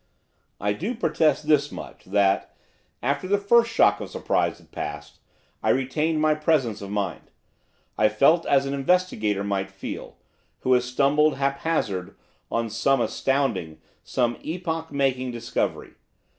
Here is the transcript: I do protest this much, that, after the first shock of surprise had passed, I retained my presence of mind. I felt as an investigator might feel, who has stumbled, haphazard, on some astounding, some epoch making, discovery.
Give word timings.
I 0.59 0.73
do 0.73 0.95
protest 0.95 1.47
this 1.47 1.71
much, 1.71 2.05
that, 2.05 2.55
after 3.03 3.27
the 3.27 3.37
first 3.37 3.69
shock 3.69 4.01
of 4.01 4.09
surprise 4.09 4.57
had 4.57 4.71
passed, 4.71 5.19
I 5.61 5.69
retained 5.69 6.19
my 6.19 6.33
presence 6.33 6.81
of 6.81 6.89
mind. 6.89 7.29
I 7.99 8.09
felt 8.09 8.47
as 8.47 8.65
an 8.65 8.73
investigator 8.73 9.43
might 9.43 9.69
feel, 9.69 10.17
who 10.61 10.73
has 10.73 10.85
stumbled, 10.85 11.35
haphazard, 11.35 12.15
on 12.49 12.67
some 12.71 12.99
astounding, 12.99 13.79
some 14.03 14.39
epoch 14.41 14.91
making, 14.91 15.29
discovery. 15.29 15.93